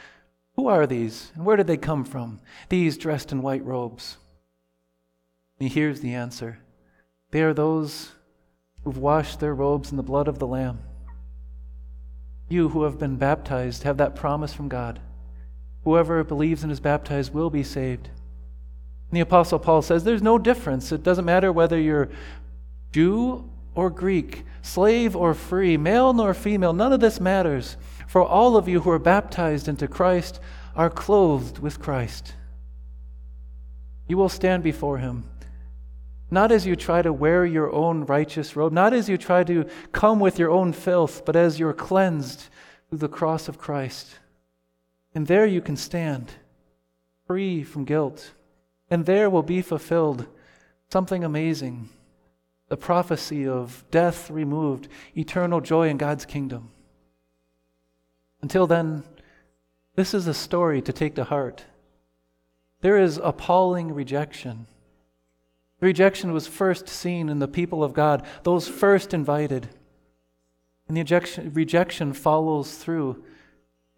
Who 0.55 0.65
are 0.65 0.87
these? 0.87 1.31
And 1.35 1.45
where 1.45 1.55
did 1.55 1.67
they 1.67 1.77
come 1.77 2.03
from? 2.03 2.39
These 2.69 2.97
dressed 2.97 3.31
in 3.31 3.43
white 3.43 3.63
robes. 3.63 4.17
He 5.59 5.67
hears 5.67 6.01
the 6.01 6.15
answer 6.15 6.57
They 7.29 7.43
are 7.43 7.53
those 7.53 8.13
who've 8.85 8.97
washed 8.97 9.39
their 9.39 9.53
robes 9.53 9.91
in 9.91 9.97
the 9.97 10.03
blood 10.03 10.29
of 10.29 10.39
the 10.39 10.47
Lamb. 10.47 10.79
You 12.47 12.69
who 12.69 12.83
have 12.83 12.99
been 12.99 13.17
baptized 13.17 13.83
have 13.83 13.97
that 13.97 14.15
promise 14.15 14.53
from 14.53 14.69
God. 14.69 14.99
Whoever 15.83 16.23
believes 16.23 16.63
and 16.63 16.71
is 16.71 16.79
baptized 16.79 17.33
will 17.33 17.49
be 17.49 17.63
saved. 17.63 18.09
And 19.09 19.17
the 19.17 19.21
Apostle 19.21 19.59
Paul 19.59 19.81
says 19.81 20.03
there's 20.03 20.21
no 20.21 20.37
difference. 20.37 20.91
It 20.91 21.03
doesn't 21.03 21.25
matter 21.25 21.51
whether 21.51 21.79
you're 21.79 22.09
Jew 22.91 23.49
or 23.73 23.89
Greek, 23.89 24.45
slave 24.61 25.15
or 25.15 25.33
free, 25.33 25.77
male 25.77 26.13
nor 26.13 26.33
female, 26.33 26.73
none 26.73 26.93
of 26.93 26.99
this 26.99 27.19
matters. 27.19 27.77
For 28.07 28.23
all 28.23 28.55
of 28.55 28.67
you 28.67 28.81
who 28.81 28.91
are 28.91 28.99
baptized 28.99 29.67
into 29.67 29.87
Christ 29.87 30.39
are 30.75 30.89
clothed 30.91 31.59
with 31.59 31.79
Christ. 31.79 32.33
You 34.07 34.17
will 34.17 34.29
stand 34.29 34.61
before 34.63 34.99
him, 34.99 35.23
not 36.31 36.51
as 36.51 36.65
you 36.65 36.75
try 36.75 37.01
to 37.01 37.13
wear 37.13 37.45
your 37.45 37.71
own 37.71 38.05
righteous 38.05 38.55
robe, 38.55 38.73
not 38.73 38.93
as 38.93 39.07
you 39.07 39.17
try 39.17 39.43
to 39.43 39.65
come 39.91 40.19
with 40.19 40.39
your 40.39 40.49
own 40.49 40.73
filth, 40.73 41.23
but 41.25 41.35
as 41.35 41.59
you're 41.59 41.73
cleansed 41.73 42.45
through 42.89 42.99
the 42.99 43.07
cross 43.07 43.47
of 43.47 43.57
Christ. 43.57 44.19
And 45.13 45.27
there 45.27 45.45
you 45.45 45.61
can 45.61 45.77
stand, 45.77 46.31
free 47.27 47.63
from 47.63 47.85
guilt. 47.85 48.31
And 48.89 49.05
there 49.05 49.29
will 49.29 49.43
be 49.43 49.61
fulfilled 49.61 50.27
something 50.89 51.23
amazing 51.23 51.89
the 52.67 52.77
prophecy 52.77 53.47
of 53.47 53.83
death 53.91 54.29
removed, 54.31 54.87
eternal 55.15 55.61
joy 55.61 55.87
in 55.87 55.97
God's 55.97 56.25
kingdom. 56.25 56.71
Until 58.41 58.65
then, 58.65 59.03
this 59.95 60.13
is 60.13 60.27
a 60.27 60.33
story 60.33 60.81
to 60.81 60.91
take 60.91 61.15
to 61.15 61.23
heart. 61.23 61.65
There 62.81 62.97
is 62.97 63.19
appalling 63.23 63.93
rejection. 63.93 64.67
Rejection 65.85 66.33
was 66.33 66.47
first 66.47 66.89
seen 66.89 67.29
in 67.29 67.37
the 67.37 67.47
people 67.47 67.83
of 67.83 67.93
God, 67.93 68.25
those 68.41 68.67
first 68.67 69.13
invited. 69.13 69.69
And 70.87 70.97
the 70.97 71.01
rejection, 71.01 71.53
rejection 71.53 72.11
follows 72.11 72.75
through 72.75 73.23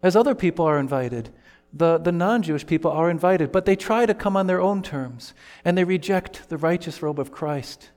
as 0.02 0.14
other 0.14 0.34
people 0.34 0.66
are 0.66 0.78
invited. 0.78 1.30
The, 1.72 1.96
the 1.96 2.12
non 2.12 2.42
Jewish 2.42 2.66
people 2.66 2.90
are 2.90 3.08
invited, 3.08 3.50
but 3.50 3.64
they 3.64 3.74
try 3.74 4.04
to 4.04 4.12
come 4.12 4.36
on 4.36 4.46
their 4.46 4.60
own 4.60 4.82
terms, 4.82 5.32
and 5.64 5.78
they 5.78 5.84
reject 5.84 6.50
the 6.50 6.58
righteous 6.58 7.00
robe 7.00 7.18
of 7.18 7.32
Christ. 7.32 7.90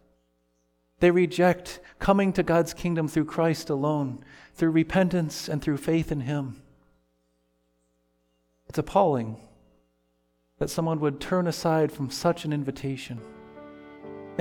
They 1.02 1.12
reject 1.12 1.82
coming 2.00 2.32
to 2.32 2.44
God's 2.44 2.74
kingdom 2.74 3.10
through 3.10 3.26
Christ 3.26 3.70
alone, 3.70 4.24
through 4.56 4.72
repentance 4.72 5.50
and 5.50 5.62
through 5.62 5.78
faith 5.78 6.14
in 6.14 6.22
Him. 6.22 6.62
It's 8.70 8.78
appalling 8.78 9.36
that 10.60 10.70
someone 10.70 11.02
would 11.02 11.20
turn 11.20 11.46
aside 11.46 11.92
from 11.92 12.10
such 12.10 12.46
an 12.46 12.54
invitation. 12.54 13.20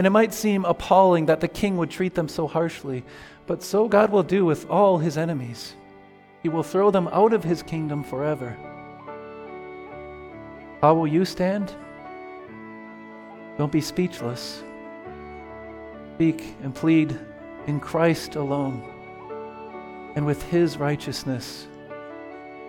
And 0.01 0.07
it 0.07 0.17
might 0.17 0.33
seem 0.33 0.65
appalling 0.65 1.27
that 1.27 1.41
the 1.41 1.47
king 1.47 1.77
would 1.77 1.91
treat 1.91 2.15
them 2.15 2.27
so 2.27 2.47
harshly, 2.47 3.05
but 3.47 3.63
so 3.63 3.87
God 3.87 4.11
will 4.11 4.23
do 4.23 4.47
with 4.47 4.67
all 4.71 4.97
his 4.97 5.19
enemies. 5.19 5.75
He 6.43 6.49
will 6.49 6.63
throw 6.63 6.91
them 6.91 7.07
out 7.13 7.35
of 7.35 7.45
his 7.45 7.63
kingdom 7.63 8.03
forever. 8.03 8.57
How 10.81 10.95
will 10.95 11.07
you 11.07 11.27
stand? 11.27 11.75
Don't 13.59 13.71
be 13.71 13.83
speechless. 13.83 14.63
Speak 16.15 16.57
and 16.63 16.75
plead 16.75 17.21
in 17.67 17.79
Christ 17.79 18.37
alone 18.37 18.83
and 20.17 20.25
with 20.25 20.43
his 20.45 20.79
righteousness. 20.79 21.69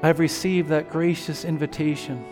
I 0.04 0.08
have 0.08 0.20
received 0.20 0.68
that 0.68 0.90
gracious 0.90 1.46
invitation. 1.46 2.26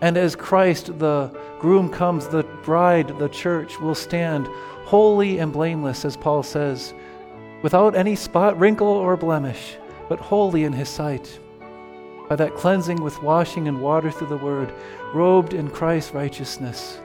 And 0.00 0.16
as 0.16 0.36
Christ, 0.36 0.98
the 0.98 1.36
groom, 1.58 1.90
comes, 1.90 2.28
the 2.28 2.44
bride, 2.62 3.18
the 3.18 3.28
church, 3.28 3.80
will 3.80 3.94
stand 3.94 4.46
holy 4.84 5.38
and 5.38 5.52
blameless, 5.52 6.04
as 6.04 6.16
Paul 6.16 6.42
says, 6.42 6.94
without 7.62 7.96
any 7.96 8.14
spot, 8.14 8.58
wrinkle, 8.58 8.86
or 8.86 9.16
blemish, 9.16 9.76
but 10.08 10.20
holy 10.20 10.64
in 10.64 10.72
his 10.72 10.88
sight. 10.88 11.40
By 12.28 12.36
that 12.36 12.54
cleansing 12.54 13.02
with 13.02 13.22
washing 13.22 13.68
and 13.68 13.82
water 13.82 14.10
through 14.10 14.28
the 14.28 14.36
word, 14.36 14.72
robed 15.12 15.52
in 15.52 15.68
Christ's 15.68 16.14
righteousness, 16.14 17.00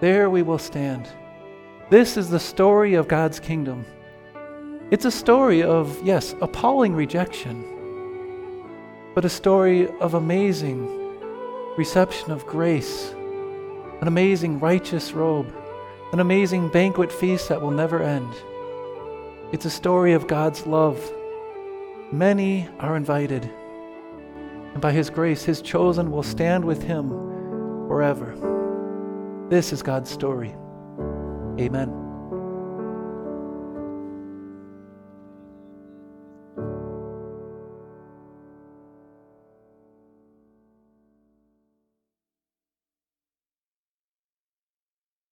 there 0.00 0.30
we 0.30 0.42
will 0.42 0.58
stand. 0.58 1.08
This 1.90 2.16
is 2.16 2.30
the 2.30 2.40
story 2.40 2.94
of 2.94 3.08
God's 3.08 3.40
kingdom. 3.40 3.84
It's 4.90 5.04
a 5.04 5.10
story 5.10 5.62
of, 5.62 6.00
yes, 6.02 6.34
appalling 6.40 6.94
rejection, 6.94 7.62
but 9.14 9.24
a 9.24 9.28
story 9.28 9.88
of 10.00 10.14
amazing 10.14 10.97
reception 11.78 12.32
of 12.32 12.44
grace, 12.44 13.12
an 14.00 14.08
amazing 14.08 14.58
righteous 14.58 15.12
robe, 15.12 15.54
an 16.12 16.18
amazing 16.18 16.68
banquet 16.68 17.12
feast 17.12 17.48
that 17.48 17.62
will 17.62 17.70
never 17.70 18.02
end. 18.02 18.34
It's 19.52 19.64
a 19.64 19.70
story 19.70 20.12
of 20.12 20.26
God's 20.26 20.66
love. 20.66 21.00
Many 22.10 22.68
are 22.80 22.96
invited, 22.96 23.48
and 24.72 24.82
by 24.82 24.90
His 24.90 25.08
grace, 25.08 25.44
His 25.44 25.62
chosen 25.62 26.10
will 26.10 26.24
stand 26.24 26.64
with 26.64 26.82
Him 26.82 27.10
forever. 27.86 28.34
This 29.48 29.72
is 29.72 29.80
God's 29.80 30.10
story. 30.10 30.56
Amen. 31.60 31.97